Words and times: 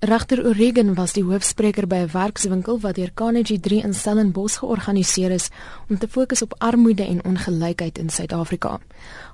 Regter 0.00 0.46
Oregon 0.46 0.92
was 0.94 1.12
die 1.16 1.24
hoofspreker 1.26 1.88
by 1.90 1.96
'n 2.06 2.12
werkswinkel 2.12 2.78
wat 2.80 2.94
deur 2.94 3.10
Carnegie 3.14 3.60
3 3.60 3.82
in 3.82 3.94
Stellenbosch 3.94 4.58
georganiseer 4.58 5.30
is 5.30 5.48
om 5.88 5.98
te 5.98 6.08
fokus 6.08 6.42
op 6.42 6.54
armoede 6.58 7.02
en 7.02 7.24
ongelykheid 7.24 7.98
in 7.98 8.08
Suid-Afrika. 8.08 8.78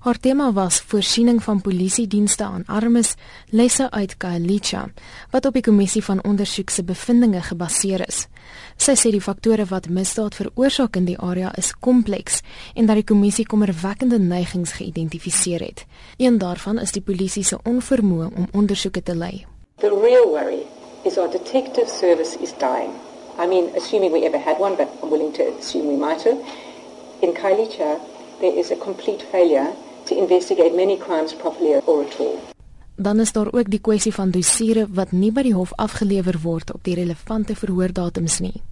Haar 0.00 0.18
tema 0.20 0.52
was 0.52 0.80
voorsiening 0.80 1.42
van 1.42 1.60
polisiedienste 1.60 2.44
aan 2.44 2.64
armes, 2.66 3.14
lesse 3.48 3.90
uit 3.90 4.16
Kaalicha, 4.16 4.90
wat 5.30 5.46
op 5.46 5.52
die 5.52 5.62
kommissie 5.62 6.04
van 6.04 6.24
ondersoek 6.24 6.70
se 6.70 6.84
bevindinge 6.84 7.42
gebaseer 7.42 8.08
is. 8.08 8.26
Sy 8.76 8.92
sê 8.92 9.10
die 9.10 9.20
faktore 9.20 9.64
wat 9.64 9.88
misdaad 9.88 10.34
veroorsaak 10.34 10.96
in 10.96 11.04
die 11.04 11.18
area 11.18 11.54
is 11.56 11.74
kompleks 11.78 12.40
en 12.74 12.86
dat 12.86 12.96
die 12.96 13.04
kommissie 13.04 13.46
kommerwekkende 13.46 14.18
neigings 14.18 14.72
geïdentifiseer 14.72 15.60
het. 15.60 15.86
Een 16.16 16.38
daarvan 16.38 16.78
is 16.78 16.92
die 16.92 17.02
polisie 17.02 17.44
se 17.44 17.58
onvermoë 17.62 18.34
om 18.34 18.48
ondersoeke 18.52 19.02
te 19.02 19.14
lei. 19.14 19.44
The 19.78 19.90
real 19.90 20.30
worry 20.30 20.66
is 21.04 21.18
our 21.18 21.26
detective 21.26 21.88
service 21.88 22.36
is 22.36 22.52
dying. 22.52 22.94
I 23.36 23.46
mean, 23.48 23.72
assuming 23.76 24.12
we 24.12 24.24
ever 24.24 24.38
had 24.38 24.58
one, 24.60 24.76
but 24.76 24.88
I'm 25.02 25.10
willing 25.10 25.32
to 25.32 25.42
assume 25.58 25.88
we 25.88 25.96
might 25.96 26.22
have. 26.22 26.38
In 27.20 27.32
Kailicha, 27.34 28.00
there 28.40 28.56
is 28.56 28.70
a 28.70 28.76
complete 28.76 29.22
failure 29.22 29.72
to 30.06 30.16
investigate 30.16 30.76
many 30.76 30.96
crimes 30.96 31.32
properly 31.34 31.74
or 31.86 32.04
at 32.04 32.20
all. 32.20 32.38
Dan 32.96 33.20
is 33.20 33.32
daar 33.32 33.52
ook 33.52 33.70
die 33.70 33.80
kwessie 33.80 34.14
van 34.14 34.30
dossiere 34.30 34.86
wat 34.94 35.12
nie 35.12 35.32
by 35.32 35.42
die 35.42 35.54
hof 35.54 35.72
afgelewer 35.74 36.38
word 36.42 36.70
op 36.72 36.84
die 36.84 36.94
relevante 36.94 37.56
verhoordatums 37.56 38.38
nie. 38.38 38.62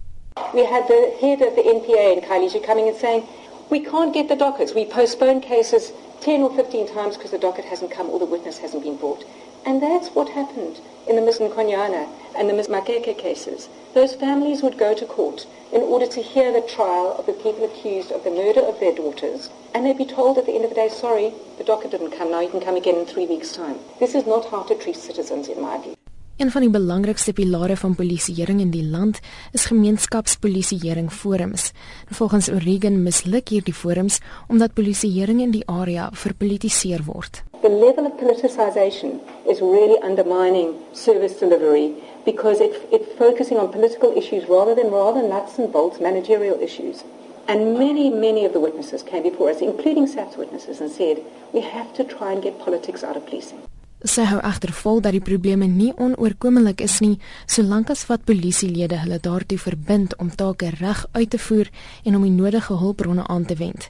We 0.53 0.63
had 0.65 0.87
the 0.87 1.17
head 1.19 1.41
of 1.41 1.53
the 1.55 1.63
NPA 1.67 2.15
in 2.15 2.21
Kailicha 2.23 2.63
coming 2.63 2.87
and 2.87 2.97
saying, 2.97 3.23
"We 3.69 3.79
can't 3.79 4.13
get 4.13 4.27
the 4.27 4.35
dockets. 4.35 4.73
We 4.73 4.85
postpone 4.85 5.41
cases 5.41 5.93
10 6.21 6.41
or 6.41 6.49
15 6.49 6.87
times 6.87 7.17
because 7.17 7.31
the 7.31 7.37
docket 7.37 7.65
hasn't 7.65 7.91
come 7.91 8.09
or 8.09 8.19
the 8.19 8.25
witness 8.25 8.59
hasn't 8.59 8.83
been 8.83 8.97
brought." 8.97 9.23
And 9.65 9.81
that's 9.81 10.09
what 10.09 10.29
happened 10.29 10.79
in 11.07 11.15
the 11.15 11.21
Ms. 11.21 11.39
Nkonyana 11.39 12.07
and 12.35 12.49
the 12.49 12.53
Ms. 12.53 12.67
Makeke 12.67 13.17
cases. 13.17 13.69
Those 13.93 14.13
families 14.13 14.61
would 14.61 14.77
go 14.77 14.93
to 14.93 15.05
court 15.05 15.45
in 15.71 15.81
order 15.81 16.05
to 16.05 16.21
hear 16.21 16.51
the 16.51 16.61
trial 16.61 17.15
of 17.17 17.25
the 17.25 17.33
people 17.33 17.63
accused 17.63 18.11
of 18.11 18.23
the 18.23 18.31
murder 18.31 18.59
of 18.59 18.79
their 18.79 18.93
daughters, 18.93 19.49
and 19.73 19.85
they'd 19.85 19.97
be 19.97 20.05
told 20.05 20.37
at 20.37 20.45
the 20.45 20.53
end 20.53 20.63
of 20.63 20.69
the 20.69 20.75
day, 20.75 20.89
sorry, 20.89 21.33
the 21.57 21.63
docket 21.63 21.91
didn't 21.91 22.11
come, 22.11 22.31
now 22.31 22.41
you 22.41 22.49
can 22.49 22.59
come 22.59 22.75
again 22.75 22.95
in 22.95 23.05
three 23.05 23.25
weeks' 23.25 23.53
time. 23.53 23.79
This 23.99 24.15
is 24.15 24.25
not 24.25 24.49
how 24.49 24.63
to 24.63 24.75
treat 24.75 24.97
citizens, 24.97 25.47
in 25.47 25.61
my 25.61 25.77
view. 25.77 25.95
Een 26.37 26.49
van 26.51 26.61
die 26.61 26.69
belangrikste 26.69 27.33
pilare 27.33 27.75
van 27.77 27.93
polisieering 27.95 28.59
in 28.59 28.71
die 28.73 28.85
land 28.89 29.19
is 29.51 29.65
gemeenskapspolisieering 29.69 31.11
forums. 31.13 31.71
Volgens 32.09 32.49
Oregon 32.49 33.03
misluk 33.03 33.51
hierdie 33.53 33.73
forums 33.73 34.17
omdat 34.47 34.73
polisieering 34.73 35.41
in 35.41 35.51
die 35.53 35.61
area 35.65 36.07
verpolitiseer 36.13 37.03
word. 37.05 37.43
The 37.61 37.69
level 37.69 38.05
of 38.09 38.17
politicization 38.17 39.21
is 39.45 39.61
really 39.61 39.99
undermining 40.01 40.73
service 40.91 41.37
delivery 41.37 41.93
because 42.25 42.63
it, 42.63 42.81
it's 42.89 43.13
focusing 43.17 43.59
on 43.59 43.69
political 43.69 44.17
issues 44.17 44.49
rather 44.49 44.73
than 44.73 44.89
rather 44.89 45.21
nuts 45.21 45.59
and 45.59 45.71
bolts 45.71 45.99
managerial 45.99 46.57
issues. 46.59 47.03
And 47.45 47.77
many, 47.77 48.09
many 48.09 48.45
of 48.45 48.53
the 48.53 48.59
witnesses 48.59 49.03
came 49.03 49.21
before 49.21 49.51
us, 49.51 49.61
including 49.61 50.07
SAP's 50.07 50.37
witnesses, 50.37 50.81
and 50.81 50.89
said, 50.89 51.21
we 51.53 51.61
have 51.61 51.93
to 51.93 52.03
try 52.03 52.31
and 52.33 52.41
get 52.41 52.57
politics 52.57 53.03
out 53.03 53.17
of 53.17 53.25
policing. 53.27 53.61
Sy 54.03 54.25
hou 54.27 54.39
agtervol 54.43 54.99
dat 54.99 55.15
die 55.15 55.23
probleme 55.23 55.63
nie 55.71 55.93
onoorkomelik 55.95 56.81
is 56.83 56.97
nie, 56.99 57.15
solank 57.47 57.89
as 57.89 58.03
wat 58.09 58.25
polisielede 58.27 58.99
hulle 58.99 59.19
daartoe 59.23 59.57
verbind 59.57 60.17
om 60.19 60.31
take 60.35 60.73
reg 60.81 61.05
uit 61.13 61.29
te 61.29 61.39
voer 61.39 61.71
en 62.03 62.19
om 62.19 62.27
die 62.27 62.35
nodige 62.35 62.75
hulpbronne 62.83 63.27
aan 63.27 63.45
te 63.47 63.55
wend. 63.55 63.89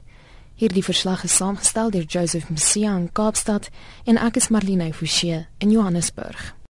Hierdie 0.53 0.85
verslag 0.85 1.23
is 1.25 1.35
saamgestel 1.35 1.89
deur 1.89 2.05
Joseph 2.05 2.49
Msia 2.53 2.93
in 2.95 3.09
Kaapstad 3.11 3.71
en 4.05 4.21
ek 4.21 4.37
is 4.37 4.51
Marlene 4.53 4.93
Forsie 4.93 5.47
in 5.57 5.73
Johannesburg. 5.73 6.53